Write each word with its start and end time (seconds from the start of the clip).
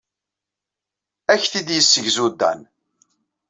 Ad 1.31 1.33
ak-t-id-yessegzu 1.39 2.27
Dan. 2.39 2.61